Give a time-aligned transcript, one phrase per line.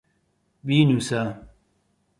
[0.67, 1.23] بینووسە.